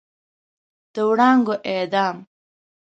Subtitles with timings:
[0.93, 2.17] د وړانګو اعدام